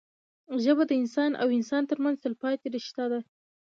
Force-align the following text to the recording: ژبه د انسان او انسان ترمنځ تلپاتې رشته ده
ژبه 0.63 0.83
د 0.87 0.91
انسان 1.01 1.31
او 1.41 1.47
انسان 1.57 1.83
ترمنځ 1.89 2.15
تلپاتې 2.23 2.67
رشته 2.75 3.03
ده 3.11 3.19